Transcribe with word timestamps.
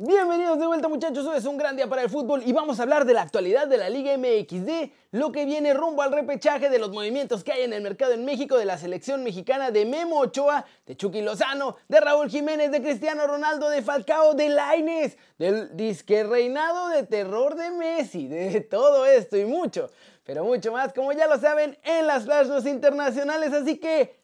Bienvenidos 0.00 0.60
de 0.60 0.66
vuelta 0.68 0.86
muchachos, 0.86 1.26
hoy 1.26 1.38
es 1.38 1.44
un 1.44 1.58
gran 1.58 1.74
día 1.74 1.88
para 1.88 2.02
el 2.02 2.08
fútbol 2.08 2.44
y 2.46 2.52
vamos 2.52 2.78
a 2.78 2.84
hablar 2.84 3.04
de 3.04 3.14
la 3.14 3.22
actualidad 3.22 3.66
de 3.66 3.78
la 3.78 3.90
Liga 3.90 4.16
MX, 4.16 4.64
de 4.64 4.92
lo 5.10 5.32
que 5.32 5.44
viene 5.44 5.74
rumbo 5.74 6.02
al 6.02 6.12
repechaje, 6.12 6.70
de 6.70 6.78
los 6.78 6.92
movimientos 6.92 7.42
que 7.42 7.50
hay 7.50 7.62
en 7.62 7.72
el 7.72 7.82
mercado 7.82 8.12
en 8.12 8.24
México, 8.24 8.56
de 8.56 8.64
la 8.64 8.78
selección 8.78 9.24
mexicana, 9.24 9.72
de 9.72 9.84
Memo 9.86 10.20
Ochoa, 10.20 10.64
de 10.86 10.96
Chucky 10.96 11.20
Lozano, 11.20 11.78
de 11.88 11.98
Raúl 11.98 12.30
Jiménez, 12.30 12.70
de 12.70 12.80
Cristiano 12.80 13.26
Ronaldo, 13.26 13.68
de 13.70 13.82
Falcao, 13.82 14.34
de 14.34 14.50
Laines, 14.50 15.16
del 15.36 15.76
disque 15.76 16.22
reinado 16.22 16.90
de 16.90 17.02
terror 17.02 17.56
de 17.56 17.72
Messi, 17.72 18.28
de 18.28 18.60
todo 18.60 19.04
esto 19.04 19.36
y 19.36 19.46
mucho, 19.46 19.90
pero 20.22 20.44
mucho 20.44 20.70
más, 20.70 20.92
como 20.92 21.10
ya 21.10 21.26
lo 21.26 21.40
saben, 21.40 21.76
en 21.82 22.06
las 22.06 22.22
flash 22.22 22.46
internacionales, 22.68 23.52
así 23.52 23.78
que... 23.78 24.20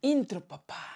Intro 0.00 0.40
papá. 0.40 0.92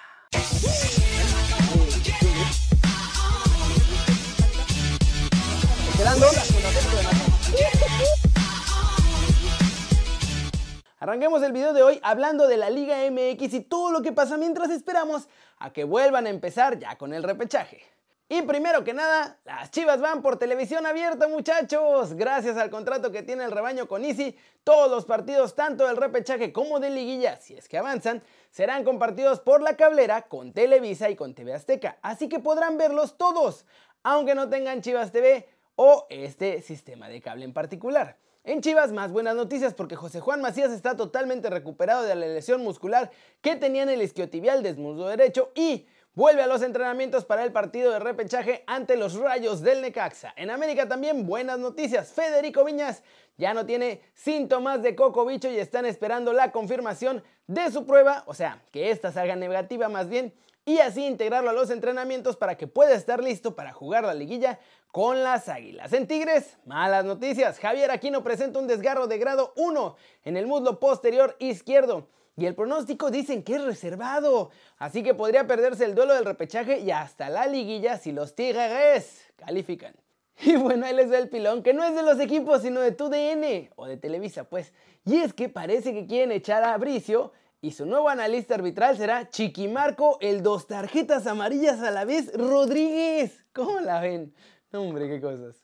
Arranquemos 10.98 11.42
el 11.42 11.52
video 11.52 11.74
de 11.74 11.82
hoy 11.82 12.00
hablando 12.02 12.48
de 12.48 12.56
la 12.56 12.70
Liga 12.70 12.96
MX 13.10 13.52
y 13.52 13.60
todo 13.60 13.90
lo 13.90 14.00
que 14.00 14.12
pasa 14.12 14.38
mientras 14.38 14.70
esperamos 14.70 15.28
a 15.58 15.74
que 15.74 15.84
vuelvan 15.84 16.26
a 16.26 16.30
empezar 16.30 16.78
ya 16.78 16.96
con 16.96 17.12
el 17.12 17.22
repechaje. 17.22 17.82
Y 18.28 18.42
primero 18.42 18.82
que 18.82 18.94
nada, 18.94 19.38
las 19.44 19.70
Chivas 19.70 20.00
van 20.00 20.22
por 20.22 20.38
televisión 20.38 20.86
abierta, 20.86 21.28
muchachos. 21.28 22.14
Gracias 22.14 22.56
al 22.56 22.70
contrato 22.70 23.12
que 23.12 23.22
tiene 23.22 23.44
el 23.44 23.52
rebaño 23.52 23.86
con 23.86 24.04
Easy, 24.04 24.36
todos 24.64 24.90
los 24.90 25.04
partidos, 25.04 25.54
tanto 25.54 25.86
del 25.86 25.96
repechaje 25.96 26.52
como 26.52 26.80
de 26.80 26.90
liguilla, 26.90 27.36
si 27.36 27.54
es 27.54 27.68
que 27.68 27.78
avanzan, 27.78 28.22
serán 28.50 28.82
compartidos 28.82 29.38
por 29.38 29.62
la 29.62 29.76
cablera 29.76 30.22
con 30.22 30.52
Televisa 30.52 31.08
y 31.10 31.14
con 31.14 31.34
TV 31.34 31.54
Azteca. 31.54 31.98
Así 32.02 32.28
que 32.28 32.40
podrán 32.40 32.78
verlos 32.78 33.16
todos, 33.16 33.64
aunque 34.02 34.34
no 34.34 34.48
tengan 34.48 34.82
Chivas 34.82 35.12
TV 35.12 35.46
o 35.76 36.06
este 36.10 36.60
sistema 36.62 37.08
de 37.08 37.20
cable 37.20 37.44
en 37.44 37.52
particular. 37.52 38.18
En 38.44 38.60
Chivas, 38.60 38.92
más 38.92 39.10
buenas 39.12 39.34
noticias 39.34 39.74
porque 39.74 39.96
José 39.96 40.20
Juan 40.20 40.40
Macías 40.40 40.70
está 40.70 40.96
totalmente 40.96 41.50
recuperado 41.50 42.04
de 42.04 42.14
la 42.14 42.26
lesión 42.26 42.62
muscular 42.62 43.10
que 43.40 43.56
tenía 43.56 43.82
en 43.82 43.88
el 43.88 44.02
isquiotibial 44.02 44.62
del 44.62 44.76
muslo 44.76 45.08
derecho 45.08 45.50
y 45.54 45.86
vuelve 46.14 46.42
a 46.42 46.46
los 46.46 46.62
entrenamientos 46.62 47.24
para 47.24 47.44
el 47.44 47.52
partido 47.52 47.92
de 47.92 47.98
repechaje 47.98 48.62
ante 48.66 48.96
los 48.96 49.14
Rayos 49.14 49.62
del 49.62 49.82
Necaxa. 49.82 50.32
En 50.36 50.50
América 50.50 50.88
también 50.88 51.26
buenas 51.26 51.58
noticias. 51.58 52.12
Federico 52.12 52.64
Viñas 52.64 53.02
ya 53.36 53.52
no 53.52 53.66
tiene 53.66 54.00
síntomas 54.14 54.82
de 54.82 54.94
coco 54.94 55.26
bicho 55.26 55.50
y 55.50 55.58
están 55.58 55.84
esperando 55.84 56.32
la 56.32 56.52
confirmación 56.52 57.22
de 57.48 57.70
su 57.70 57.84
prueba, 57.84 58.22
o 58.26 58.34
sea, 58.34 58.62
que 58.70 58.90
esta 58.90 59.12
salga 59.12 59.36
negativa 59.36 59.88
más 59.88 60.08
bien, 60.08 60.32
y 60.66 60.80
así 60.80 61.06
integrarlo 61.06 61.50
a 61.50 61.52
los 61.54 61.70
entrenamientos 61.70 62.36
para 62.36 62.56
que 62.56 62.66
pueda 62.66 62.92
estar 62.92 63.22
listo 63.22 63.54
para 63.54 63.72
jugar 63.72 64.04
la 64.04 64.14
liguilla 64.14 64.58
con 64.90 65.22
las 65.22 65.48
Águilas. 65.48 65.92
En 65.92 66.08
Tigres, 66.08 66.58
malas 66.66 67.04
noticias. 67.04 67.60
Javier 67.60 67.92
Aquino 67.92 68.24
presenta 68.24 68.58
un 68.58 68.66
desgarro 68.66 69.06
de 69.06 69.16
grado 69.16 69.52
1 69.56 69.96
en 70.24 70.36
el 70.36 70.48
muslo 70.48 70.80
posterior 70.80 71.36
izquierdo. 71.38 72.08
Y 72.36 72.46
el 72.46 72.56
pronóstico 72.56 73.10
dicen 73.12 73.44
que 73.44 73.54
es 73.54 73.64
reservado, 73.64 74.50
así 74.76 75.02
que 75.02 75.14
podría 75.14 75.46
perderse 75.46 75.84
el 75.84 75.94
duelo 75.94 76.14
del 76.14 76.26
repechaje 76.26 76.80
y 76.80 76.90
hasta 76.90 77.30
la 77.30 77.46
liguilla 77.46 77.96
si 77.96 78.10
los 78.10 78.34
Tigres 78.34 79.32
califican. 79.36 79.94
Y 80.42 80.56
bueno, 80.56 80.84
él 80.86 80.98
es 80.98 81.10
el 81.12 81.30
pilón, 81.30 81.62
que 81.62 81.72
no 81.72 81.82
es 81.82 81.94
de 81.94 82.02
los 82.02 82.20
equipos, 82.20 82.60
sino 82.60 82.80
de 82.80 82.92
TUDN 82.92 83.70
o 83.76 83.86
de 83.86 83.96
Televisa, 83.96 84.44
pues. 84.44 84.74
Y 85.06 85.16
es 85.16 85.32
que 85.32 85.48
parece 85.48 85.94
que 85.94 86.06
quieren 86.06 86.32
echar 86.32 86.62
a 86.62 86.76
Bricio 86.76 87.32
y 87.66 87.72
su 87.72 87.84
nuevo 87.84 88.08
analista 88.08 88.54
arbitral 88.54 88.96
será 88.96 89.28
Chiquimarco, 89.28 90.18
el 90.20 90.44
dos 90.44 90.68
tarjetas 90.68 91.26
amarillas 91.26 91.80
a 91.80 91.90
la 91.90 92.04
vez, 92.04 92.32
Rodríguez. 92.32 93.44
¿Cómo 93.52 93.80
la 93.80 94.00
ven? 94.00 94.32
hombre, 94.70 95.08
qué 95.08 95.20
cosas. 95.20 95.56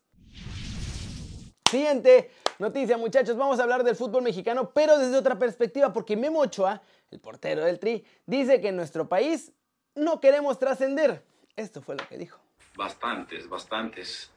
Siguiente 1.70 2.32
noticia, 2.58 2.98
muchachos. 2.98 3.36
Vamos 3.36 3.60
a 3.60 3.62
hablar 3.62 3.84
del 3.84 3.94
fútbol 3.94 4.24
mexicano, 4.24 4.72
pero 4.74 4.98
desde 4.98 5.16
otra 5.16 5.38
perspectiva, 5.38 5.92
porque 5.92 6.16
Memo 6.16 6.40
Ochoa, 6.40 6.82
el 7.12 7.20
portero 7.20 7.64
del 7.64 7.78
Tri, 7.78 8.04
dice 8.26 8.60
que 8.60 8.70
en 8.70 8.76
nuestro 8.76 9.08
país 9.08 9.52
no 9.94 10.18
queremos 10.18 10.58
trascender. 10.58 11.22
Esto 11.54 11.82
fue 11.82 11.94
lo 11.94 12.04
que 12.08 12.18
dijo. 12.18 12.40
Bastantes, 12.76 13.48
bastantes. 13.48 14.28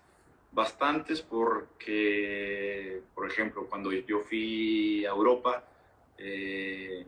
Bastantes 0.52 1.24
porque, 1.24 3.02
por 3.16 3.28
ejemplo, 3.28 3.66
cuando 3.68 3.92
yo 3.92 4.20
fui 4.20 5.04
a 5.04 5.10
Europa, 5.10 5.64
eh, 6.20 7.08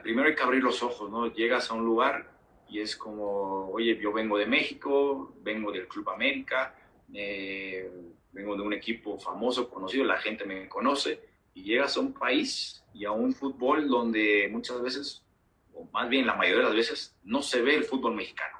primero 0.00 0.28
hay 0.28 0.34
que 0.34 0.42
abrir 0.42 0.62
los 0.62 0.82
ojos, 0.82 1.10
¿no? 1.10 1.32
Llegas 1.32 1.70
a 1.70 1.74
un 1.74 1.84
lugar 1.84 2.30
y 2.68 2.80
es 2.80 2.96
como, 2.96 3.68
oye, 3.70 3.98
yo 4.00 4.12
vengo 4.12 4.38
de 4.38 4.46
México, 4.46 5.34
vengo 5.42 5.70
del 5.72 5.88
Club 5.88 6.08
América, 6.08 6.74
eh, 7.12 7.90
vengo 8.32 8.56
de 8.56 8.62
un 8.62 8.72
equipo 8.72 9.18
famoso, 9.18 9.68
conocido, 9.68 10.04
la 10.04 10.16
gente 10.16 10.44
me 10.46 10.68
conoce, 10.68 11.20
y 11.54 11.64
llegas 11.64 11.96
a 11.96 12.00
un 12.00 12.14
país 12.14 12.82
y 12.94 13.04
a 13.04 13.10
un 13.10 13.34
fútbol 13.34 13.88
donde 13.88 14.48
muchas 14.50 14.80
veces, 14.80 15.22
o 15.74 15.84
más 15.92 16.08
bien 16.08 16.26
la 16.26 16.34
mayoría 16.34 16.60
de 16.60 16.68
las 16.68 16.76
veces, 16.76 17.14
no 17.24 17.42
se 17.42 17.60
ve 17.60 17.74
el 17.74 17.84
fútbol 17.84 18.14
mexicano, 18.14 18.56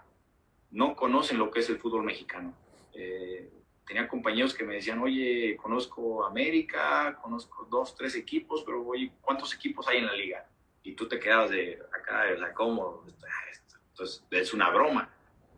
no 0.70 0.94
conocen 0.94 1.38
lo 1.38 1.50
que 1.50 1.60
es 1.60 1.70
el 1.70 1.78
fútbol 1.78 2.02
mexicano. 2.02 2.54
Eh, 2.92 3.50
tenía 3.86 4.08
compañeros 4.08 4.54
que 4.54 4.64
me 4.64 4.74
decían, 4.74 5.00
oye, 5.00 5.56
conozco 5.56 6.26
América, 6.26 7.18
conozco 7.22 7.66
dos, 7.70 7.94
tres 7.96 8.14
equipos, 8.14 8.62
pero 8.64 8.86
oye, 8.86 9.10
¿cuántos 9.22 9.54
equipos 9.54 9.88
hay 9.88 9.98
en 9.98 10.06
la 10.06 10.14
liga? 10.14 10.46
Y 10.82 10.92
tú 10.92 11.08
te 11.08 11.18
quedas 11.18 11.50
de 11.50 11.80
acá, 11.92 12.24
de 12.24 12.38
la 12.38 12.52
cómodo, 12.52 13.04
entonces, 13.90 14.24
es 14.30 14.52
una 14.52 14.70
broma. 14.70 15.08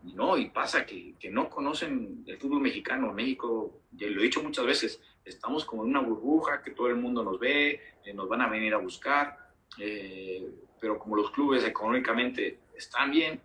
No, 0.03 0.37
y 0.37 0.49
pasa 0.49 0.85
que, 0.85 1.15
que, 1.19 1.31
no 1.31 1.49
conocen 1.49 2.23
el 2.27 2.37
fútbol 2.37 2.61
mexicano. 2.61 3.11
México, 3.11 3.81
ya 3.91 4.07
lo 4.07 4.19
he 4.19 4.25
dicho 4.25 4.43
muchas 4.43 4.65
veces, 4.65 5.01
estamos 5.23 5.65
como 5.65 5.83
en 5.83 5.89
una 5.89 6.01
burbuja 6.01 6.61
que 6.61 6.71
todo 6.71 6.87
el 6.87 6.95
mundo 6.95 7.23
nos 7.23 7.39
ve, 7.39 7.81
eh, 8.03 8.13
nos 8.13 8.29
van 8.29 8.41
a 8.41 8.47
venir 8.47 8.73
a 8.75 8.77
buscar, 8.77 9.49
eh, 9.79 10.47
pero 10.79 10.99
como 10.99 11.15
los 11.15 11.31
clubes 11.31 11.63
económicamente 11.65 12.59
están 12.75 13.09
bien, 13.09 13.41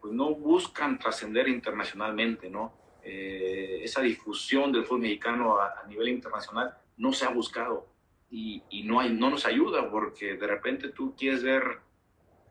pues 0.00 0.12
no 0.12 0.32
buscan 0.34 0.98
trascender 0.98 1.48
internacionalmente, 1.48 2.48
¿no? 2.48 2.72
Eh, 3.02 3.80
esa 3.82 4.02
difusión 4.02 4.70
del 4.70 4.84
fútbol 4.84 5.00
mexicano 5.00 5.58
a, 5.58 5.80
a, 5.80 5.86
nivel 5.86 6.08
internacional 6.08 6.76
no 6.98 7.12
se 7.12 7.24
ha 7.24 7.30
buscado 7.30 7.86
y, 8.30 8.82
no, 8.84 9.00
hay, 9.00 9.12
no 9.12 9.30
nos 9.30 9.46
ayuda 9.46 9.90
porque 9.90 10.36
de 10.36 10.46
repente 10.46 10.90
tú 10.90 11.14
quieres 11.16 11.42
ver 11.42 11.80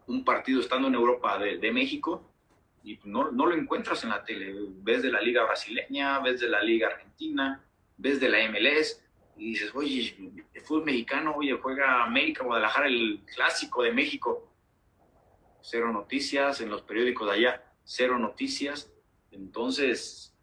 un 0.08 0.24
partido 0.24 0.60
estando 0.60 0.88
en 0.88 0.96
Europa 0.96 1.38
de, 1.38 1.72
México 1.72 2.32
y 2.84 3.00
no, 3.04 3.32
no, 3.32 3.46
lo 3.46 3.56
encuentras 3.56 4.04
en 4.04 4.10
la 4.10 4.24
tele. 4.24 4.56
Ves 4.82 5.04
de 5.04 5.12
la 5.12 5.22
liga 5.22 5.44
brasileña, 5.44 6.20
ves 6.20 6.40
de 6.40 6.50
la 6.50 6.64
liga 6.64 6.88
argentina, 6.88 7.64
ves 7.98 8.20
de 8.20 8.30
la 8.30 8.50
MLS 8.50 9.04
y 9.36 9.52
dices, 9.52 9.72
oye, 9.76 10.16
el 10.54 10.62
fútbol 10.62 10.86
mexicano, 10.86 11.36
oye, 11.36 11.54
juega 11.62 12.04
América, 12.04 12.44
Guadalajara, 12.44 12.88
el 12.88 13.22
clásico 13.36 13.84
de 13.84 13.92
México. 13.92 14.52
Cero 15.62 15.92
noticias 15.92 16.62
en 16.62 16.70
los 16.70 16.82
periódicos 16.82 17.28
de 17.28 17.36
allá, 17.36 17.64
cero 17.84 18.18
noticias. 18.18 18.92
Entonces, 19.32 20.34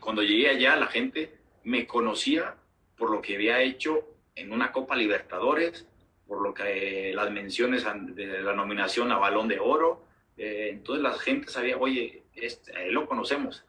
cuando 0.00 0.22
llegué 0.22 0.48
allá, 0.48 0.76
la 0.76 0.86
gente 0.86 1.43
me 1.64 1.86
conocía 1.86 2.54
por 2.96 3.10
lo 3.10 3.20
que 3.20 3.34
había 3.34 3.60
hecho 3.60 4.06
en 4.34 4.52
una 4.52 4.72
Copa 4.72 4.96
Libertadores, 4.96 5.86
por 6.26 6.42
lo 6.42 6.54
que 6.54 7.12
las 7.14 7.30
menciones 7.30 7.84
de 8.14 8.42
la 8.42 8.54
nominación 8.54 9.12
a 9.12 9.18
Balón 9.18 9.48
de 9.48 9.58
Oro. 9.58 10.04
Eh, 10.36 10.70
entonces 10.72 11.02
la 11.02 11.12
gente 11.14 11.48
sabía, 11.48 11.76
oye, 11.76 12.24
este, 12.34 12.90
lo 12.90 13.06
conocemos, 13.06 13.64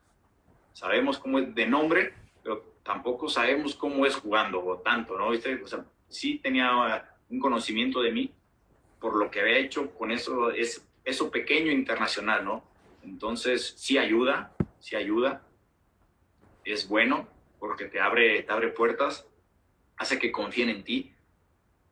sabemos 0.74 1.20
cómo 1.20 1.40
es 1.40 1.54
de 1.54 1.68
nombre, 1.68 2.14
pero 2.44 2.64
tampoco 2.84 3.30
sabemos 3.30 3.76
cómo 3.76 4.06
es 4.06 4.16
jugando 4.16 4.64
o 4.64 4.78
tanto, 4.80 5.18
¿no? 5.18 5.30
¿Viste? 5.30 5.62
O 5.64 5.68
sea, 5.68 5.86
sí 6.10 6.40
tenía 6.40 7.08
un 7.30 7.40
conocimiento 7.40 8.02
de 8.02 8.12
mí 8.12 8.32
por 9.00 9.16
lo 9.16 9.30
que 9.30 9.42
había 9.42 9.58
hecho 9.58 9.92
con 9.92 10.12
eso, 10.12 10.52
es, 10.52 10.86
eso 11.04 11.30
pequeño 11.30 11.72
internacional, 11.72 12.44
¿no? 12.44 12.64
Entonces 13.04 13.76
sí 13.78 13.98
ayuda, 14.00 14.56
sí 14.80 14.96
ayuda, 14.96 15.44
es 16.64 16.88
bueno 16.88 17.28
porque 17.60 17.86
te 17.86 18.00
abre, 18.00 18.44
te 18.44 18.52
abre 18.52 18.70
puertas, 18.70 19.28
hace 19.98 20.20
que 20.20 20.32
confíen 20.32 20.70
en 20.70 20.84
ti 20.84 21.16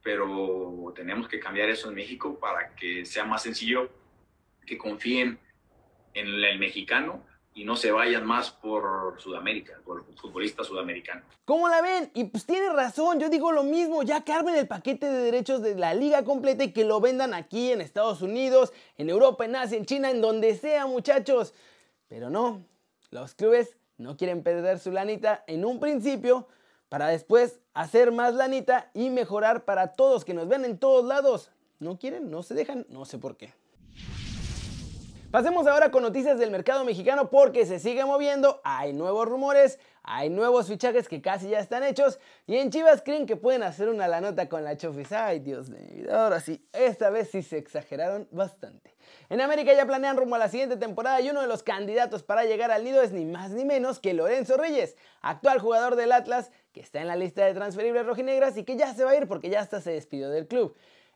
pero 0.04 0.94
tenemos 0.96 1.28
que 1.28 1.40
cambiar 1.40 1.70
eso 1.70 1.88
en 1.90 1.96
México 1.96 2.38
para 2.38 2.76
que 2.76 3.06
sea 3.06 3.24
más 3.24 3.42
sencillo 3.42 3.90
que 4.66 4.78
confíen 4.78 5.40
en 6.14 6.28
el 6.28 6.60
mexicano 6.60 7.26
y 7.56 7.64
no 7.66 7.76
se 7.76 7.92
vayan 7.92 8.26
más 8.26 8.52
por 8.52 9.20
Sudamérica, 9.22 9.80
por 9.86 10.04
futbolistas 10.16 10.68
sudamericanos. 10.68 11.24
¿Cómo 11.46 11.70
la 11.70 11.82
ven? 11.82 12.12
Y 12.14 12.26
pues 12.26 12.46
tiene 12.46 12.70
razón, 12.70 13.20
yo 13.20 13.30
digo 13.30 13.52
lo 13.52 13.64
mismo, 13.64 14.04
ya 14.04 14.24
que 14.24 14.34
el 14.34 14.68
paquete 14.68 15.06
de 15.06 15.20
derechos 15.20 15.62
de 15.62 15.76
la 15.76 15.94
liga 15.94 16.24
completa 16.26 16.64
y 16.64 16.74
que 16.74 16.84
lo 16.84 17.00
vendan 17.00 17.34
aquí 17.34 17.72
en 17.72 17.80
Estados 17.80 18.22
Unidos, 18.22 18.74
en 18.98 19.10
Europa, 19.10 19.46
en 19.46 19.56
Asia, 19.56 19.78
en 19.78 19.86
China, 19.86 20.10
en 20.10 20.20
donde 20.20 20.56
sea 20.56 20.88
muchachos. 20.88 21.54
Pero 22.08 22.30
no, 22.30 22.66
los 23.12 23.36
clubes 23.36 23.78
no 23.98 24.18
quieren 24.18 24.44
perder 24.44 24.80
su 24.80 24.92
lanita 24.92 25.44
en 25.48 25.66
un 25.66 25.80
principio 25.80 26.48
para 26.90 27.08
después 27.08 27.60
hacer 27.74 28.12
más 28.12 28.36
lanita 28.36 28.92
y 28.94 29.10
mejorar 29.10 29.66
para 29.66 29.94
todos 29.94 30.26
que 30.26 30.34
nos 30.34 30.48
ven 30.48 30.66
en 30.66 30.78
todos 30.78 31.06
lados. 31.06 31.52
¿No 31.80 31.98
quieren? 31.98 32.30
¿No 32.30 32.44
se 32.44 32.54
dejan? 32.54 32.86
No 32.90 33.06
sé 33.06 33.18
por 33.18 33.36
qué. 33.36 33.54
Pasemos 35.34 35.66
ahora 35.66 35.90
con 35.90 36.04
noticias 36.04 36.38
del 36.38 36.52
mercado 36.52 36.86
mexicano 36.86 37.32
porque 37.32 37.66
se 37.66 37.80
sigue 37.80 38.06
moviendo, 38.06 38.62
hay 38.64 38.94
nuevos 38.94 39.28
rumores, 39.28 39.80
hay 40.04 40.30
nuevos 40.30 40.68
fichajes 40.68 41.10
que 41.10 41.24
casi 41.24 41.50
ya 41.50 41.58
están 41.58 41.84
hechos 41.84 42.20
y 42.46 42.58
en 42.58 42.70
Chivas 42.70 43.02
creen 43.04 43.26
que 43.26 43.36
pueden 43.36 43.64
hacer 43.64 43.90
una 43.90 44.08
la 44.08 44.22
nota 44.22 44.48
con 44.48 44.64
la 44.64 44.78
Chofis. 44.78 45.12
Ay, 45.12 45.40
Dios 45.40 45.72
vida, 45.72 46.24
ahora 46.24 46.40
sí, 46.40 46.64
esta 46.72 47.10
vez 47.10 47.32
sí 47.32 47.42
se 47.42 47.58
exageraron 47.58 48.28
bastante. 48.30 48.94
En 49.32 49.42
América 49.42 49.74
ya 49.74 49.88
planean 49.88 50.18
rumbo 50.18 50.36
a 50.36 50.38
la 50.38 50.50
siguiente 50.50 50.78
temporada 50.78 51.20
y 51.20 51.32
uno 51.32 51.42
de 51.42 51.48
los 51.48 51.64
candidatos 51.64 52.22
para 52.22 52.44
llegar 52.44 52.70
al 52.70 52.84
nido 52.84 53.02
es 53.02 53.12
ni 53.12 53.26
más 53.26 53.50
ni 53.50 53.66
menos 53.66 53.98
que 54.00 54.14
Lorenzo 54.14 54.56
Reyes, 54.56 54.96
actual 55.24 55.58
jugador 55.58 55.96
del 55.96 56.12
Atlas 56.12 56.52
que 56.74 56.82
está 56.82 57.02
en 57.02 57.08
la 57.08 57.16
lista 57.16 57.44
de 57.44 57.56
transferibles 57.56 58.06
rojinegras 58.06 58.56
y 58.58 58.66
que 58.66 58.76
ya 58.76 58.94
se 58.94 59.04
va 59.04 59.10
a 59.10 59.16
ir 59.16 59.28
porque 59.28 59.50
ya 59.50 59.62
hasta 59.62 59.82
se 59.82 59.94
despidió 59.94 60.30
del 60.30 60.46
club. 60.46 60.76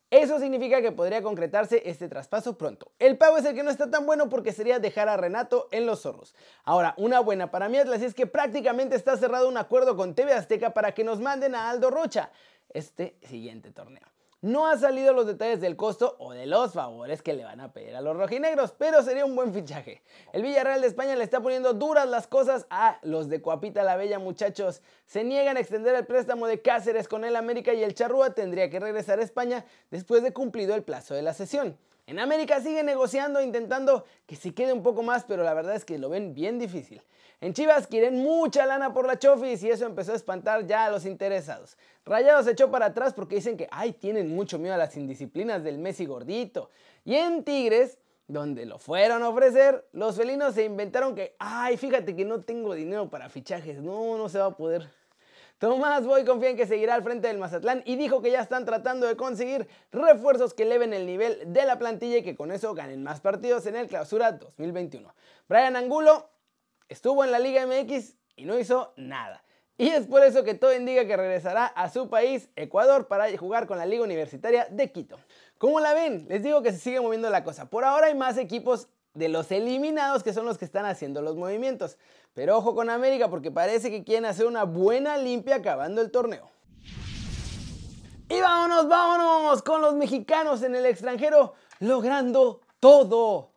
Eso 0.09 0.39
significa 0.39 0.81
que 0.81 0.93
podría 0.93 1.21
concretarse 1.21 1.81
este 1.85 2.07
traspaso 2.07 2.57
pronto. 2.57 2.91
El 2.97 3.17
pago 3.17 3.37
es 3.37 3.45
el 3.45 3.53
que 3.53 3.63
no 3.63 3.69
está 3.69 3.91
tan 3.91 4.05
bueno 4.05 4.29
porque 4.29 4.53
sería 4.53 4.79
dejar 4.79 5.09
a 5.09 5.17
Renato 5.17 5.67
en 5.71 5.85
los 5.85 6.01
zorros. 6.01 6.33
Ahora, 6.63 6.93
una 6.97 7.19
buena 7.19 7.51
para 7.51 7.67
mí 7.67 7.77
Atlas 7.77 8.01
es 8.01 8.13
que 8.13 8.25
prácticamente 8.25 8.95
está 8.95 9.17
cerrado 9.17 9.49
un 9.49 9.57
acuerdo 9.57 9.97
con 9.97 10.15
TV 10.15 10.31
Azteca 10.31 10.73
para 10.73 10.93
que 10.93 11.03
nos 11.03 11.19
manden 11.19 11.55
a 11.55 11.69
Aldo 11.69 11.89
Rocha 11.89 12.31
este 12.73 13.17
siguiente 13.21 13.71
torneo. 13.71 14.16
No 14.47 14.65
han 14.65 14.79
salido 14.79 15.11
los 15.11 15.27
detalles 15.27 15.59
del 15.59 15.75
costo 15.75 16.15
o 16.19 16.31
de 16.31 16.45
los 16.45 16.71
favores 16.71 17.21
que 17.21 17.33
le 17.33 17.43
van 17.43 17.59
a 17.59 17.73
pedir 17.73 17.97
a 17.97 17.99
los 17.99 18.15
rojinegros, 18.15 18.71
pero 18.71 19.03
sería 19.03 19.25
un 19.25 19.35
buen 19.35 19.53
fichaje. 19.53 20.01
El 20.31 20.41
Villarreal 20.41 20.79
de 20.79 20.87
España 20.87 21.17
le 21.17 21.25
está 21.25 21.41
poniendo 21.41 21.73
duras 21.73 22.07
las 22.07 22.27
cosas 22.27 22.65
a 22.69 22.97
los 23.01 23.27
de 23.27 23.41
Coapita 23.41 23.83
la 23.83 23.97
Bella, 23.97 24.19
muchachos. 24.19 24.81
Se 25.05 25.25
niegan 25.25 25.57
a 25.57 25.59
extender 25.59 25.95
el 25.95 26.05
préstamo 26.05 26.47
de 26.47 26.61
Cáceres 26.61 27.09
con 27.09 27.25
el 27.25 27.35
América 27.35 27.73
y 27.73 27.83
el 27.83 27.93
Charrúa 27.93 28.35
tendría 28.35 28.69
que 28.69 28.79
regresar 28.79 29.19
a 29.19 29.23
España 29.23 29.65
después 29.91 30.23
de 30.23 30.31
cumplido 30.31 30.75
el 30.75 30.83
plazo 30.83 31.13
de 31.13 31.23
la 31.23 31.33
sesión. 31.33 31.77
En 32.07 32.19
América 32.19 32.61
sigue 32.61 32.83
negociando, 32.83 33.41
intentando 33.41 34.05
que 34.25 34.37
se 34.37 34.53
quede 34.53 34.71
un 34.71 34.81
poco 34.81 35.03
más, 35.03 35.25
pero 35.25 35.43
la 35.43 35.53
verdad 35.53 35.75
es 35.75 35.83
que 35.83 35.97
lo 35.97 36.07
ven 36.07 36.33
bien 36.33 36.57
difícil. 36.57 37.01
En 37.41 37.53
Chivas 37.53 37.85
quieren 37.85 38.23
mucha 38.23 38.65
lana 38.65 38.93
por 38.93 39.05
la 39.05 39.19
Chofis 39.19 39.61
y 39.61 39.69
eso 39.69 39.85
empezó 39.85 40.13
a 40.13 40.15
espantar 40.15 40.65
ya 40.65 40.85
a 40.85 40.89
los 40.89 41.05
interesados. 41.05 41.77
Rayados 42.05 42.47
echó 42.47 42.71
para 42.71 42.85
atrás 42.87 43.13
porque 43.13 43.35
dicen 43.35 43.57
que 43.57 43.67
ay, 43.71 43.91
tienen 43.91 44.33
mucho 44.33 44.57
miedo 44.57 44.73
a 44.73 44.77
las 44.77 44.95
indisciplinas 44.95 45.65
del 45.65 45.79
Messi 45.79 46.05
gordito. 46.05 46.69
Y 47.03 47.15
en 47.15 47.43
Tigres, 47.43 47.99
donde 48.25 48.65
lo 48.65 48.79
fueron 48.79 49.21
a 49.21 49.27
ofrecer, 49.27 49.85
los 49.91 50.15
felinos 50.15 50.55
se 50.55 50.63
inventaron 50.63 51.13
que 51.13 51.35
ay, 51.39 51.75
fíjate 51.75 52.15
que 52.15 52.23
no 52.23 52.41
tengo 52.41 52.73
dinero 52.73 53.09
para 53.09 53.27
fichajes, 53.27 53.81
no, 53.81 54.17
no 54.17 54.29
se 54.29 54.39
va 54.39 54.45
a 54.45 54.55
poder. 54.55 54.89
Tomás 55.57 56.05
Boy 56.05 56.23
confía 56.23 56.49
en 56.49 56.57
que 56.57 56.67
seguirá 56.67 56.93
al 56.95 57.03
frente 57.03 57.27
del 57.27 57.37
Mazatlán 57.37 57.81
y 57.85 57.95
dijo 57.95 58.21
que 58.21 58.31
ya 58.31 58.41
están 58.41 58.65
tratando 58.65 59.07
de 59.07 59.15
conseguir 59.15 59.67
refuerzos 59.91 60.53
que 60.53 60.63
eleven 60.63 60.93
el 60.93 61.05
nivel 61.05 61.41
de 61.45 61.65
la 61.65 61.79
plantilla 61.79 62.17
y 62.17 62.23
que 62.23 62.35
con 62.35 62.51
eso 62.51 62.73
ganen 62.73 63.03
más 63.03 63.21
partidos 63.21 63.65
en 63.65 63.75
el 63.75 63.87
Clausura 63.87 64.33
2021. 64.33 65.13
Brian 65.47 65.75
Angulo 65.75 66.29
Estuvo 66.89 67.25
en 67.25 67.31
la 67.31 67.39
Liga 67.39 67.65
MX 67.67 68.15
y 68.37 68.45
no 68.45 68.57
hizo 68.57 68.93
nada. 68.95 69.43
Y 69.77 69.89
es 69.89 70.07
por 70.07 70.23
eso 70.23 70.43
que 70.43 70.53
todo 70.53 70.73
indica 70.73 71.05
que 71.05 71.17
regresará 71.17 71.65
a 71.65 71.89
su 71.89 72.09
país, 72.09 72.49
Ecuador, 72.55 73.07
para 73.07 73.35
jugar 73.37 73.67
con 73.67 73.77
la 73.77 73.85
Liga 73.85 74.03
Universitaria 74.03 74.67
de 74.71 74.91
Quito. 74.91 75.19
¿Cómo 75.57 75.79
la 75.79 75.93
ven? 75.93 76.25
Les 76.29 76.41
digo 76.41 76.63
que 76.63 76.71
se 76.71 76.79
sigue 76.79 77.01
moviendo 77.01 77.29
la 77.29 77.43
cosa. 77.43 77.69
Por 77.69 77.83
ahora 77.83 78.07
hay 78.07 78.15
más 78.15 78.37
equipos 78.37 78.87
de 79.17 79.29
los 79.29 79.51
eliminados 79.51 80.23
que 80.23 80.33
son 80.33 80.45
los 80.45 80.57
que 80.57 80.65
están 80.65 80.85
haciendo 80.85 81.21
los 81.21 81.35
movimientos. 81.35 81.97
Pero 82.33 82.57
ojo 82.57 82.75
con 82.75 82.89
América 82.89 83.29
porque 83.29 83.51
parece 83.51 83.89
que 83.89 84.03
quieren 84.03 84.25
hacer 84.25 84.45
una 84.45 84.63
buena 84.63 85.17
limpia 85.17 85.55
acabando 85.55 86.01
el 86.01 86.11
torneo. 86.11 86.49
Y 88.29 88.39
vámonos, 88.41 88.87
vámonos 88.87 89.63
con 89.63 89.81
los 89.81 89.95
mexicanos 89.95 90.61
en 90.61 90.75
el 90.75 90.85
extranjero 90.85 91.53
logrando 91.79 92.61
todo. 92.79 93.51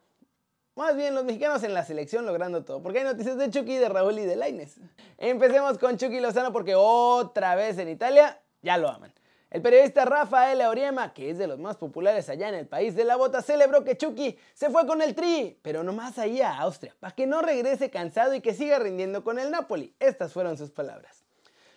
Más 0.77 0.97
bien 0.97 1.15
los 1.15 1.25
mexicanos 1.25 1.63
en 1.63 1.75
la 1.75 1.85
selección 1.85 2.25
logrando 2.25 2.65
todo. 2.65 2.83
Porque 2.83 3.01
hay 3.01 3.05
noticias 3.05 3.37
de 3.37 3.51
Chucky, 3.51 3.77
de 3.77 3.89
Raúl 3.89 4.19
y 4.19 4.25
de 4.25 4.37
Laines. 4.37 4.81
Empecemos 5.19 5.77
con 5.77 5.99
Chucky 5.99 6.21
Lozano 6.21 6.53
porque 6.53 6.75
otra 6.75 7.55
vez 7.55 7.77
en 7.79 7.89
Italia 7.89 8.41
ya 8.63 8.79
lo 8.79 8.89
aman. 8.89 9.13
El 9.51 9.63
periodista 9.63 10.05
Rafael 10.05 10.61
Auriema, 10.61 11.13
que 11.13 11.31
es 11.31 11.37
de 11.37 11.49
los 11.49 11.59
más 11.59 11.77
populares 11.77 12.29
allá 12.29 12.49
en 12.49 12.55
el 12.55 12.69
país 12.69 12.95
de 12.95 13.03
la 13.03 13.17
bota, 13.17 13.43
celebró 13.43 13.83
que 13.83 13.97
Chucky 13.97 14.39
se 14.55 14.71
fue 14.71 14.87
con 14.87 15.03
el 15.03 15.13
Tri, 15.13 15.59
pero 15.61 15.83
nomás 15.83 16.21
ahí 16.21 16.41
a 16.41 16.57
Austria, 16.61 16.95
para 17.01 17.17
que 17.17 17.27
no 17.27 17.43
regrese 17.43 17.91
cansado 17.91 18.33
y 18.33 18.41
que 18.41 18.55
siga 18.55 18.79
rindiendo 18.79 19.25
con 19.25 19.41
el 19.41 19.51
Napoli. 19.51 19.93
Estas 19.99 20.33
fueron 20.33 20.57
sus 20.57 20.71
palabras. 20.71 21.25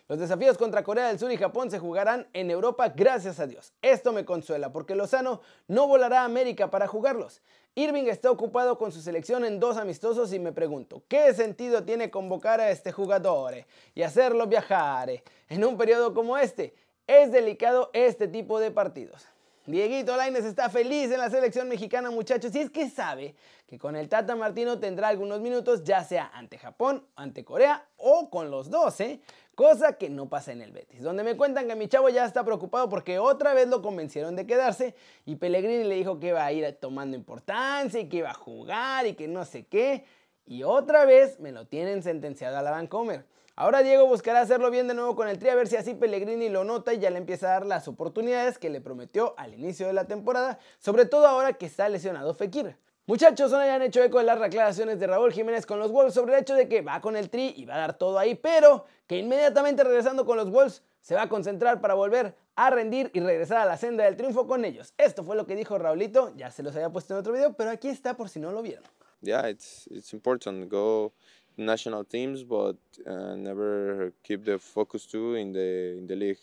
Los 0.06 0.20
desafíos 0.20 0.56
contra 0.56 0.84
Corea 0.84 1.08
del 1.08 1.18
Sur 1.18 1.32
y 1.32 1.36
Japón 1.36 1.68
se 1.68 1.80
jugarán 1.80 2.28
en 2.32 2.50
Europa 2.50 2.90
gracias 2.94 3.40
a 3.40 3.46
Dios. 3.48 3.72
Esto 3.82 4.12
me 4.12 4.24
consuela 4.24 4.70
porque 4.70 4.94
Lozano 4.94 5.40
no 5.66 5.88
volará 5.88 6.20
a 6.20 6.26
América 6.26 6.70
para 6.70 6.86
jugarlos. 6.86 7.42
Irving 7.74 8.04
está 8.04 8.30
ocupado 8.30 8.78
con 8.78 8.92
su 8.92 9.00
selección 9.00 9.44
en 9.44 9.58
dos 9.58 9.78
amistosos 9.78 10.32
y 10.32 10.38
me 10.38 10.52
pregunto, 10.52 11.02
¿qué 11.08 11.34
sentido 11.34 11.82
tiene 11.82 12.08
convocar 12.08 12.60
a 12.60 12.70
este 12.70 12.92
jugador 12.92 13.54
y 13.96 14.02
hacerlo 14.02 14.46
viajar 14.46 15.10
en 15.48 15.64
un 15.64 15.76
periodo 15.76 16.14
como 16.14 16.38
este? 16.38 16.72
Es 17.06 17.30
delicado 17.30 17.90
este 17.92 18.28
tipo 18.28 18.58
de 18.58 18.70
partidos. 18.70 19.26
Dieguito 19.66 20.16
Laines 20.16 20.44
está 20.44 20.70
feliz 20.70 21.10
en 21.10 21.18
la 21.18 21.28
selección 21.28 21.68
mexicana, 21.68 22.10
muchachos, 22.10 22.54
y 22.54 22.60
es 22.60 22.70
que 22.70 22.88
sabe 22.88 23.34
que 23.66 23.78
con 23.78 23.96
el 23.96 24.08
Tata 24.08 24.36
Martino 24.36 24.78
tendrá 24.78 25.08
algunos 25.08 25.40
minutos, 25.40 25.84
ya 25.84 26.02
sea 26.04 26.30
ante 26.34 26.58
Japón, 26.58 27.06
ante 27.14 27.44
Corea 27.44 27.86
o 27.96 28.30
con 28.30 28.50
los 28.50 28.70
dos, 28.70 29.00
¿eh? 29.00 29.20
Cosa 29.54 29.98
que 29.98 30.08
no 30.08 30.28
pasa 30.28 30.52
en 30.52 30.62
el 30.62 30.72
Betis, 30.72 31.02
donde 31.02 31.24
me 31.24 31.36
cuentan 31.36 31.68
que 31.68 31.76
mi 31.76 31.88
chavo 31.88 32.08
ya 32.08 32.24
está 32.24 32.42
preocupado 32.44 32.88
porque 32.88 33.18
otra 33.18 33.54
vez 33.54 33.68
lo 33.68 33.82
convencieron 33.82 34.34
de 34.34 34.46
quedarse 34.46 34.94
y 35.26 35.36
Pellegrini 35.36 35.84
le 35.84 35.94
dijo 35.94 36.18
que 36.18 36.28
iba 36.28 36.44
a 36.44 36.52
ir 36.52 36.70
tomando 36.80 37.16
importancia 37.16 38.00
y 38.00 38.08
que 38.08 38.18
iba 38.18 38.30
a 38.30 38.34
jugar 38.34 39.06
y 39.06 39.14
que 39.14 39.28
no 39.28 39.44
sé 39.44 39.66
qué. 39.66 40.04
Y 40.46 40.62
otra 40.62 41.04
vez 41.04 41.38
me 41.38 41.52
lo 41.52 41.66
tienen 41.66 42.02
sentenciado 42.02 42.58
a 42.58 42.62
la 42.62 42.70
Vancomer. 42.70 43.24
Ahora 43.56 43.84
Diego 43.84 44.08
buscará 44.08 44.40
hacerlo 44.40 44.68
bien 44.72 44.88
de 44.88 44.94
nuevo 44.94 45.14
con 45.14 45.28
el 45.28 45.38
Tri 45.38 45.48
a 45.48 45.54
ver 45.54 45.68
si 45.68 45.76
así 45.76 45.94
Pellegrini 45.94 46.48
lo 46.48 46.64
nota 46.64 46.92
y 46.92 46.98
ya 46.98 47.10
le 47.10 47.18
empieza 47.18 47.46
a 47.46 47.50
dar 47.50 47.66
las 47.66 47.86
oportunidades 47.86 48.58
que 48.58 48.68
le 48.68 48.80
prometió 48.80 49.32
al 49.38 49.54
inicio 49.54 49.86
de 49.86 49.92
la 49.92 50.08
temporada, 50.08 50.58
sobre 50.80 51.06
todo 51.06 51.28
ahora 51.28 51.52
que 51.52 51.66
está 51.66 51.88
lesionado 51.88 52.34
Fekir. 52.34 52.76
Muchachos, 53.06 53.52
no 53.52 53.58
hayan 53.58 53.82
hecho 53.82 54.02
eco 54.02 54.18
de 54.18 54.24
las 54.24 54.40
declaraciones 54.40 54.98
de 54.98 55.06
Raúl 55.06 55.32
Jiménez 55.32 55.66
con 55.66 55.78
los 55.78 55.92
Wolves 55.92 56.14
sobre 56.14 56.34
el 56.34 56.40
hecho 56.40 56.54
de 56.56 56.68
que 56.68 56.82
va 56.82 57.00
con 57.00 57.14
el 57.14 57.30
Tri 57.30 57.54
y 57.56 57.64
va 57.64 57.76
a 57.76 57.78
dar 57.78 57.96
todo 57.96 58.18
ahí, 58.18 58.34
pero 58.34 58.86
que 59.06 59.18
inmediatamente 59.18 59.84
regresando 59.84 60.26
con 60.26 60.36
los 60.36 60.50
Wolves 60.50 60.82
se 61.00 61.14
va 61.14 61.22
a 61.22 61.28
concentrar 61.28 61.80
para 61.80 61.94
volver 61.94 62.34
a 62.56 62.70
rendir 62.70 63.12
y 63.14 63.20
regresar 63.20 63.58
a 63.58 63.66
la 63.66 63.76
senda 63.76 64.02
del 64.02 64.16
triunfo 64.16 64.48
con 64.48 64.64
ellos. 64.64 64.94
Esto 64.98 65.22
fue 65.22 65.36
lo 65.36 65.46
que 65.46 65.54
dijo 65.54 65.78
Raulito, 65.78 66.32
ya 66.34 66.50
se 66.50 66.64
los 66.64 66.74
había 66.74 66.90
puesto 66.90 67.14
en 67.14 67.20
otro 67.20 67.32
video, 67.32 67.52
pero 67.52 67.70
aquí 67.70 67.88
está 67.88 68.16
por 68.16 68.28
si 68.28 68.40
no 68.40 68.50
lo 68.50 68.62
vieron. 68.62 68.82
Yeah, 69.20 69.48
it's 69.48 69.86
it's 69.92 70.12
important 70.12 70.68
go 70.68 71.12
national 71.56 72.04
teams, 72.04 72.42
but 72.42 72.76
uh, 73.06 73.34
never 73.34 74.12
keep 74.22 74.44
the 74.44 74.58
focus 74.58 75.06
too 75.06 75.34
in 75.34 75.52
the 75.52 75.96
in 75.98 76.06
the 76.06 76.16
league, 76.16 76.38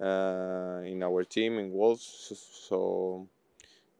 uh, 0.00 0.80
in 0.84 1.02
our 1.02 1.24
team 1.24 1.58
in 1.58 1.72
Wolves. 1.72 2.32
So 2.68 3.28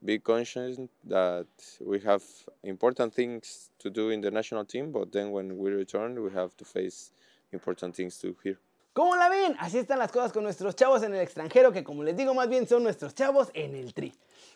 be 0.04 0.18
conscious 0.18 0.78
that 1.04 1.46
we 1.80 1.98
have 2.00 2.22
important 2.62 3.14
things 3.14 3.70
to 3.78 3.90
do 3.90 4.10
in 4.10 4.20
the 4.20 4.30
national 4.30 4.64
team, 4.64 4.92
but 4.92 5.12
then 5.12 5.30
when 5.30 5.56
we 5.56 5.70
return, 5.70 6.22
we 6.22 6.30
have 6.32 6.56
to 6.56 6.64
face 6.64 7.12
important 7.52 7.94
things 7.96 8.18
too 8.18 8.36
here. 8.42 8.58
¿Cómo 8.94 9.16
la 9.16 9.28
ven? 9.28 9.56
Así 9.58 9.78
están 9.78 9.98
las 9.98 10.12
cosas 10.12 10.32
con 10.32 10.44
nuestros 10.44 10.76
chavos 10.76 11.02
en 11.02 11.12
el 11.14 11.20
extranjero, 11.20 11.72
que 11.72 11.82
como 11.82 12.04
les 12.04 12.16
digo, 12.16 12.32
más 12.32 12.48
bien 12.48 12.68
son 12.68 12.84
nuestros 12.84 13.12
chavos 13.12 13.50
en 13.52 13.74
el 13.74 13.92
tri. 13.92 14.14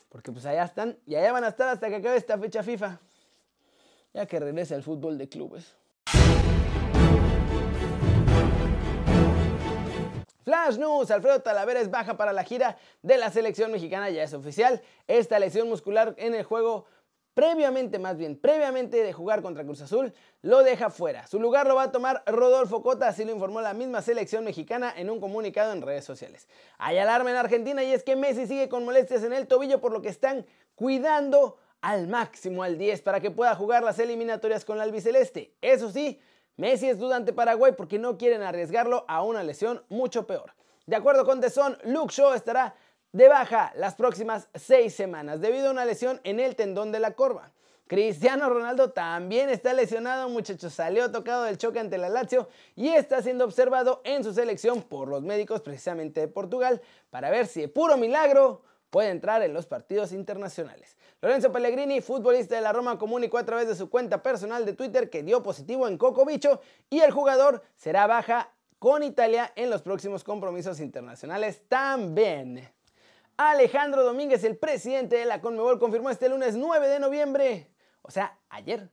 Porque 0.08 0.30
pues 0.30 0.46
allá 0.46 0.64
están 0.64 0.96
y 1.06 1.16
allá 1.16 1.32
van 1.32 1.42
a 1.42 1.48
estar 1.48 1.68
hasta 1.68 1.88
que 1.88 1.96
acabe 1.96 2.16
esta 2.16 2.38
fecha 2.38 2.62
FIFA. 2.62 3.00
Ya 4.14 4.26
que 4.26 4.38
regrese 4.38 4.76
al 4.76 4.84
fútbol 4.84 5.18
de 5.18 5.28
clubes. 5.28 5.74
Flash 10.48 10.78
News, 10.78 11.10
Alfredo 11.10 11.42
Talavera 11.42 11.86
baja 11.88 12.16
para 12.16 12.32
la 12.32 12.42
gira 12.42 12.78
de 13.02 13.18
la 13.18 13.30
selección 13.30 13.70
mexicana, 13.70 14.08
ya 14.08 14.22
es 14.22 14.32
oficial. 14.32 14.80
Esta 15.06 15.38
lesión 15.38 15.68
muscular 15.68 16.14
en 16.16 16.34
el 16.34 16.42
juego 16.42 16.86
previamente, 17.34 17.98
más 17.98 18.16
bien, 18.16 18.34
previamente 18.34 19.02
de 19.02 19.12
jugar 19.12 19.42
contra 19.42 19.62
Cruz 19.62 19.82
Azul, 19.82 20.14
lo 20.40 20.62
deja 20.62 20.88
fuera. 20.88 21.26
Su 21.26 21.38
lugar 21.38 21.66
lo 21.66 21.74
va 21.74 21.82
a 21.82 21.92
tomar 21.92 22.22
Rodolfo 22.24 22.82
Cota, 22.82 23.08
así 23.08 23.26
lo 23.26 23.32
informó 23.32 23.60
la 23.60 23.74
misma 23.74 24.00
selección 24.00 24.42
mexicana 24.42 24.90
en 24.96 25.10
un 25.10 25.20
comunicado 25.20 25.74
en 25.74 25.82
redes 25.82 26.06
sociales. 26.06 26.48
Hay 26.78 26.96
alarma 26.96 27.30
en 27.30 27.36
Argentina 27.36 27.84
y 27.84 27.92
es 27.92 28.02
que 28.02 28.16
Messi 28.16 28.46
sigue 28.46 28.70
con 28.70 28.86
molestias 28.86 29.24
en 29.24 29.34
el 29.34 29.48
tobillo, 29.48 29.82
por 29.82 29.92
lo 29.92 30.00
que 30.00 30.08
están 30.08 30.46
cuidando 30.74 31.58
al 31.82 32.08
máximo 32.08 32.62
al 32.62 32.78
10 32.78 33.02
para 33.02 33.20
que 33.20 33.30
pueda 33.30 33.54
jugar 33.54 33.84
las 33.84 33.98
eliminatorias 33.98 34.64
con 34.64 34.78
la 34.78 34.84
albiceleste. 34.84 35.52
Eso 35.60 35.90
sí, 35.90 36.18
Messi 36.58 36.88
es 36.88 36.98
duda 36.98 37.14
ante 37.14 37.32
Paraguay 37.32 37.72
porque 37.76 38.00
no 38.00 38.18
quieren 38.18 38.42
arriesgarlo 38.42 39.04
a 39.06 39.22
una 39.22 39.44
lesión 39.44 39.80
mucho 39.88 40.26
peor. 40.26 40.52
De 40.86 40.96
acuerdo 40.96 41.24
con 41.24 41.40
The 41.40 41.50
Sun, 41.50 41.78
Luke 41.84 42.12
Shaw 42.12 42.34
estará 42.34 42.74
de 43.12 43.28
baja 43.28 43.72
las 43.76 43.94
próximas 43.94 44.48
seis 44.56 44.92
semanas 44.92 45.40
debido 45.40 45.68
a 45.68 45.70
una 45.70 45.84
lesión 45.84 46.20
en 46.24 46.40
el 46.40 46.56
tendón 46.56 46.90
de 46.90 46.98
la 46.98 47.12
corva. 47.12 47.52
Cristiano 47.86 48.50
Ronaldo 48.50 48.90
también 48.90 49.48
está 49.50 49.72
lesionado, 49.72 50.28
muchachos, 50.28 50.74
salió 50.74 51.12
tocado 51.12 51.44
del 51.44 51.58
choque 51.58 51.78
ante 51.78 51.96
la 51.96 52.08
Lazio 52.08 52.48
y 52.74 52.88
está 52.88 53.22
siendo 53.22 53.44
observado 53.44 54.02
en 54.04 54.24
su 54.24 54.34
selección 54.34 54.82
por 54.82 55.06
los 55.06 55.22
médicos 55.22 55.60
precisamente 55.60 56.20
de 56.20 56.28
Portugal 56.28 56.82
para 57.10 57.30
ver 57.30 57.46
si 57.46 57.60
de 57.60 57.68
puro 57.68 57.96
milagro 57.96 58.62
puede 58.90 59.10
entrar 59.10 59.42
en 59.42 59.52
los 59.52 59.66
partidos 59.66 60.12
internacionales. 60.12 60.96
Lorenzo 61.20 61.52
Pellegrini, 61.52 62.00
futbolista 62.00 62.54
de 62.54 62.60
la 62.60 62.72
Roma, 62.72 62.98
comunicó 62.98 63.38
a 63.38 63.44
través 63.44 63.68
de 63.68 63.74
su 63.74 63.90
cuenta 63.90 64.22
personal 64.22 64.64
de 64.64 64.72
Twitter 64.72 65.10
que 65.10 65.22
dio 65.22 65.42
positivo 65.42 65.88
en 65.88 65.98
Coco 65.98 66.24
Bicho 66.24 66.60
y 66.90 67.00
el 67.00 67.10
jugador 67.10 67.62
será 67.76 68.06
baja 68.06 68.52
con 68.78 69.02
Italia 69.02 69.52
en 69.56 69.70
los 69.70 69.82
próximos 69.82 70.22
compromisos 70.22 70.80
internacionales 70.80 71.62
también. 71.68 72.68
Alejandro 73.36 74.04
Domínguez, 74.04 74.42
el 74.44 74.56
presidente 74.56 75.16
de 75.16 75.24
la 75.24 75.40
Conmebol, 75.40 75.78
confirmó 75.78 76.10
este 76.10 76.28
lunes 76.28 76.56
9 76.56 76.88
de 76.88 76.98
noviembre, 76.98 77.70
o 78.02 78.10
sea, 78.10 78.38
ayer, 78.48 78.90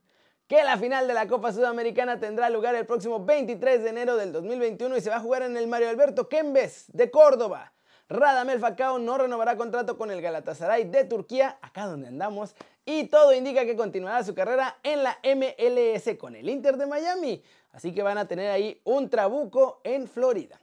que 0.47 0.63
la 0.63 0.77
final 0.77 1.07
de 1.07 1.15
la 1.15 1.27
Copa 1.27 1.51
Sudamericana 1.51 2.19
tendrá 2.19 2.49
lugar 2.51 2.75
el 2.75 2.85
próximo 2.85 3.25
23 3.25 3.83
de 3.83 3.89
enero 3.89 4.15
del 4.17 4.31
2021 4.31 4.97
y 4.97 5.01
se 5.01 5.09
va 5.09 5.15
a 5.15 5.21
jugar 5.21 5.41
en 5.41 5.57
el 5.57 5.67
Mario 5.67 5.89
Alberto 5.89 6.29
Kempes 6.29 6.85
de 6.89 7.09
Córdoba. 7.09 7.73
Radamel 8.07 8.59
Falcao 8.59 8.99
no 8.99 9.17
renovará 9.17 9.57
contrato 9.57 9.97
con 9.97 10.11
el 10.11 10.21
Galatasaray 10.21 10.85
de 10.85 11.05
Turquía, 11.05 11.57
acá 11.61 11.87
donde 11.87 12.07
andamos, 12.07 12.55
y 12.85 13.05
todo 13.05 13.33
indica 13.33 13.65
que 13.65 13.75
continuará 13.75 14.23
su 14.23 14.35
carrera 14.35 14.77
en 14.83 15.01
la 15.01 15.17
MLS 15.23 16.15
con 16.19 16.35
el 16.35 16.47
Inter 16.47 16.77
de 16.77 16.85
Miami. 16.85 17.41
Así 17.71 17.93
que 17.93 18.03
van 18.03 18.19
a 18.19 18.27
tener 18.27 18.51
ahí 18.51 18.79
un 18.83 19.09
trabuco 19.09 19.81
en 19.83 20.07
Florida. 20.07 20.61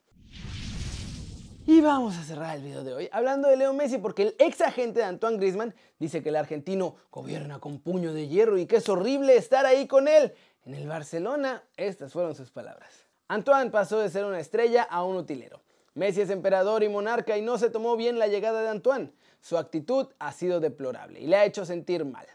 Y 1.67 1.81
vamos 1.81 2.17
a 2.17 2.23
cerrar 2.23 2.57
el 2.57 2.63
video 2.63 2.85
de 2.85 2.95
hoy 2.95 3.09
hablando 3.13 3.49
de 3.49 3.57
Leo 3.57 3.73
Messi 3.73 3.99
porque 3.99 4.23
el 4.23 4.37
ex 4.39 4.61
agente 4.61 5.01
de 5.01 5.07
Antoine 5.07 5.37
Griezmann 5.37 5.75
dice 5.99 6.23
que 6.23 6.29
el 6.29 6.37
argentino 6.37 6.97
gobierna 7.11 7.59
con 7.59 7.81
puño 7.81 8.13
de 8.13 8.29
hierro 8.29 8.59
y 8.59 8.67
que 8.67 8.77
es 8.77 8.89
horrible 8.89 9.37
estar 9.37 9.67
ahí 9.67 9.87
con 9.89 10.07
él. 10.07 10.33
En 10.65 10.75
el 10.75 10.87
Barcelona, 10.87 11.65
estas 11.77 12.13
fueron 12.13 12.37
sus 12.37 12.53
palabras. 12.53 13.07
Antoine 13.27 13.71
pasó 13.71 13.99
de 13.99 14.11
ser 14.11 14.25
una 14.25 14.39
estrella 14.39 14.85
a 14.85 15.05
un 15.05 15.17
utilero. 15.17 15.61
Messi 15.95 16.23
es 16.23 16.31
emperador 16.31 16.83
y 16.83 16.89
monarca 16.89 17.37
y 17.37 17.43
no 17.43 17.59
se 17.59 17.71
tomó 17.71 17.97
bien 17.97 18.19
la 18.19 18.27
llegada 18.27 18.63
de 18.63 18.69
Antoine. 18.69 19.13
Su 19.41 19.59
actitud 19.59 20.09
ha 20.19 20.33
sido 20.33 20.61
deplorable 20.61 21.21
y 21.21 21.27
le 21.27 21.37
ha 21.37 21.45
hecho 21.45 21.65
sentir 21.65 22.05
mal. 22.05 22.27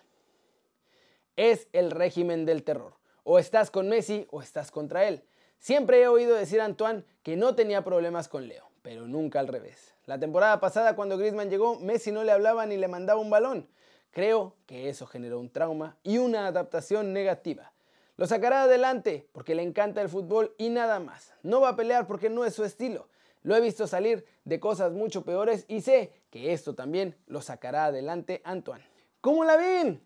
Es 1.35 1.67
el 1.73 1.91
régimen 1.91 2.45
del 2.45 2.63
terror. 2.63 2.95
O 3.23 3.39
estás 3.39 3.71
con 3.71 3.89
Messi 3.89 4.27
o 4.31 4.41
estás 4.41 4.71
contra 4.71 5.07
él. 5.07 5.23
Siempre 5.59 6.01
he 6.01 6.07
oído 6.07 6.35
decir 6.35 6.61
a 6.61 6.65
Antoine 6.65 7.03
que 7.23 7.35
no 7.35 7.55
tenía 7.55 7.83
problemas 7.83 8.27
con 8.27 8.47
Leo 8.47 8.67
pero 8.87 9.05
nunca 9.05 9.41
al 9.41 9.49
revés. 9.49 9.95
La 10.05 10.17
temporada 10.17 10.61
pasada 10.61 10.95
cuando 10.95 11.17
Griezmann 11.17 11.49
llegó, 11.49 11.77
Messi 11.77 12.13
no 12.13 12.23
le 12.23 12.31
hablaba 12.31 12.65
ni 12.65 12.77
le 12.77 12.87
mandaba 12.87 13.19
un 13.19 13.29
balón. 13.29 13.67
Creo 14.11 14.55
que 14.65 14.87
eso 14.87 15.05
generó 15.05 15.41
un 15.41 15.49
trauma 15.49 15.97
y 16.03 16.19
una 16.19 16.47
adaptación 16.47 17.11
negativa. 17.11 17.73
Lo 18.15 18.27
sacará 18.27 18.63
adelante 18.63 19.27
porque 19.33 19.55
le 19.55 19.63
encanta 19.63 20.01
el 20.01 20.07
fútbol 20.07 20.55
y 20.57 20.69
nada 20.69 21.01
más. 21.01 21.33
No 21.43 21.59
va 21.59 21.67
a 21.67 21.75
pelear 21.75 22.07
porque 22.07 22.29
no 22.29 22.45
es 22.45 22.55
su 22.55 22.63
estilo. 22.63 23.09
Lo 23.47 23.55
he 23.55 23.61
visto 23.61 23.87
salir 23.87 24.25
de 24.43 24.59
cosas 24.59 24.91
mucho 24.91 25.23
peores 25.23 25.63
y 25.69 25.79
sé 25.79 26.11
que 26.29 26.51
esto 26.51 26.75
también 26.75 27.15
lo 27.27 27.39
sacará 27.41 27.85
adelante 27.85 28.41
Antoine. 28.43 28.83
¿Cómo 29.21 29.45
la 29.45 29.55
ven? 29.55 30.01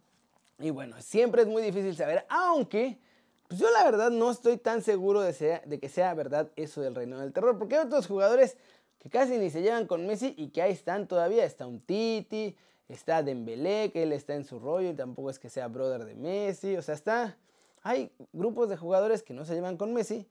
Y 0.60 0.70
bueno, 0.70 1.02
siempre 1.02 1.42
es 1.42 1.48
muy 1.48 1.64
difícil 1.64 1.96
saber, 1.96 2.24
aunque 2.30 3.00
pues 3.48 3.60
yo 3.60 3.72
la 3.72 3.84
verdad 3.84 4.12
no 4.12 4.30
estoy 4.30 4.58
tan 4.58 4.84
seguro 4.84 5.22
de, 5.22 5.62
de, 5.66 5.80
que 5.80 5.90
sea 5.90 6.14
verdad 6.14 6.52
eso 6.56 6.82
del 6.82 6.94
reino 6.94 7.18
del 7.18 7.34
terror, 7.34 7.58
porque 7.58 7.78
hay 7.78 7.88
otros 7.88 8.06
jugadores 8.06 8.58
que 9.00 9.10
casi 9.10 9.40
ni 9.40 9.50
se 9.50 9.64
llevan 9.64 9.88
con 9.88 10.06
Messi 10.06 10.36
y 10.38 10.50
que 10.50 10.62
ahí 10.62 10.74
están 10.74 11.08
todavía. 11.08 11.44
Está 11.44 11.66
un 11.66 11.82
Titi, 11.82 12.56
está 12.90 13.24
Dembélé, 13.24 13.92
que 13.92 14.04
él 14.04 14.14
está 14.14 14.36
en 14.36 14.46
su 14.46 14.60
rollo 14.60 14.92
y 14.92 14.94
tampoco 14.94 15.32
es 15.32 15.40
que 15.40 15.50
sea 15.50 15.68
brother 15.68 16.06
de 16.06 16.14
Messi. 16.14 16.78
O 16.78 16.84
sea, 16.84 16.94
está... 16.94 17.40
Hay 17.82 18.12
grupos 18.34 18.70
de 18.70 18.78
jugadores 18.78 19.24
que 19.24 19.34
no 19.34 19.46
se 19.46 19.56
llevan 19.56 19.78
con 19.78 19.96
Messi 19.96 20.28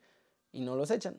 y 0.53 0.61
no 0.61 0.77
los 0.77 0.93
echan. 0.93 1.17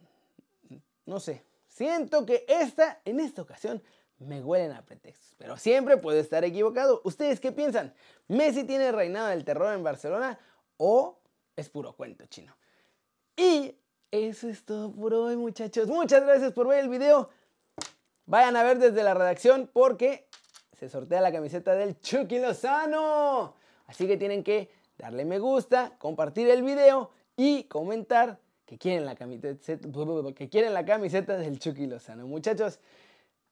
No 1.06 1.20
sé. 1.20 1.44
Siento 1.82 2.28
que 2.28 2.46
esta, 2.48 3.02
en 3.06 3.20
esta 3.20 3.42
ocasión, 3.42 3.82
me 4.20 4.40
huelen 4.40 4.72
a 4.72 4.86
pretextos. 4.86 5.34
Pero 5.40 5.58
siempre 5.58 5.98
puede 5.98 6.20
estar 6.20 6.44
equivocado. 6.44 7.02
¿Ustedes 7.06 7.40
qué 7.40 7.52
piensan? 7.52 7.92
¿Messi 8.28 8.66
tiene 8.66 8.92
reinado 8.92 9.30
del 9.30 9.44
terror 9.44 9.74
en 9.74 9.82
Barcelona 9.82 10.38
o 10.78 11.18
es 11.56 11.70
puro 11.70 11.94
cuento 11.94 12.28
chino. 12.28 12.56
Y 13.36 13.76
eso 14.12 14.48
es 14.48 14.64
todo 14.64 14.92
por 14.92 15.16
hoy, 15.16 15.36
muchachos. 15.38 15.88
Muchas 15.88 16.22
gracias 16.22 16.54
por 16.54 16.68
ver 16.68 16.82
el 16.82 16.90
video. 16.90 17.32
Vayan 18.28 18.58
a 18.58 18.64
ver 18.64 18.78
desde 18.78 19.02
la 19.02 19.16
redacción 19.16 19.68
porque 19.74 20.28
se 20.78 20.88
sortea 20.88 21.20
la 21.20 21.32
camiseta 21.32 21.74
del 21.74 22.00
Chucky 22.00 22.38
Lozano. 22.38 23.56
Así 23.88 24.06
que 24.06 24.18
tienen 24.18 24.44
que 24.44 24.70
darle 25.00 25.26
me 25.26 25.40
gusta, 25.40 25.94
compartir 25.98 26.48
el 26.48 26.62
video 26.62 27.10
y 27.36 27.64
comentar 27.64 28.40
que 28.72 28.78
quieren 28.78 29.06
la 29.06 29.16
camiseta, 29.16 29.90
que 30.34 30.50
quieren 30.50 30.74
la 30.74 30.86
camiseta 30.86 31.36
del 31.36 31.60
Chucky 31.60 31.88
Lozano. 31.88 32.26
Muchachos, 32.26 32.80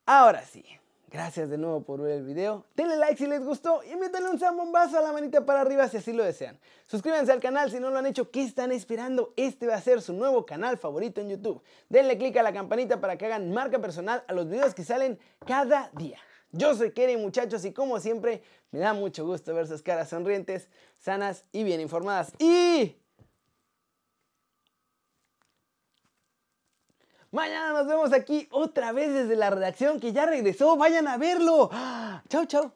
ahora 0.06 0.42
sí. 0.42 0.64
Gracias 1.10 1.50
de 1.50 1.58
nuevo 1.58 1.82
por 1.82 2.00
ver 2.00 2.12
el 2.12 2.24
video. 2.24 2.64
Denle 2.74 2.96
like 2.96 3.18
si 3.18 3.26
les 3.26 3.44
gustó 3.44 3.82
y 3.82 3.94
métanle 3.96 4.30
un 4.30 4.38
zambombazo 4.38 4.96
a 4.96 5.02
la 5.02 5.12
manita 5.12 5.44
para 5.44 5.60
arriba 5.60 5.86
si 5.88 5.98
así 5.98 6.14
lo 6.14 6.24
desean. 6.24 6.58
Suscríbanse 6.86 7.32
al 7.32 7.40
canal 7.40 7.70
si 7.70 7.78
no 7.80 7.90
lo 7.90 7.98
han 7.98 8.06
hecho. 8.06 8.30
¿Qué 8.30 8.42
están 8.42 8.72
esperando? 8.72 9.34
Este 9.36 9.66
va 9.66 9.74
a 9.74 9.80
ser 9.82 10.00
su 10.00 10.14
nuevo 10.14 10.46
canal 10.46 10.78
favorito 10.78 11.20
en 11.20 11.28
YouTube. 11.28 11.60
Denle 11.90 12.16
click 12.16 12.38
a 12.38 12.42
la 12.42 12.54
campanita 12.54 12.98
para 12.98 13.18
que 13.18 13.26
hagan 13.26 13.52
marca 13.52 13.78
personal 13.78 14.24
a 14.26 14.32
los 14.32 14.48
videos 14.48 14.72
que 14.72 14.84
salen 14.84 15.18
cada 15.46 15.90
día. 15.98 16.18
Yo 16.50 16.74
soy 16.74 16.92
Kerry 16.92 17.18
muchachos 17.18 17.62
y 17.66 17.72
como 17.74 18.00
siempre 18.00 18.42
me 18.70 18.78
da 18.78 18.94
mucho 18.94 19.26
gusto 19.26 19.52
ver 19.54 19.66
sus 19.66 19.82
caras 19.82 20.08
sonrientes, 20.08 20.70
sanas 20.98 21.44
y 21.52 21.62
bien 21.62 21.82
informadas. 21.82 22.32
Y 22.38 22.96
Mañana 27.32 27.72
nos 27.72 27.86
vemos 27.86 28.12
aquí 28.12 28.48
otra 28.50 28.90
vez 28.90 29.12
desde 29.12 29.36
la 29.36 29.50
redacción 29.50 30.00
que 30.00 30.12
ya 30.12 30.26
regresó. 30.26 30.76
Vayan 30.76 31.06
a 31.06 31.16
verlo. 31.16 31.70
Chau, 32.28 32.44
chau. 32.46 32.72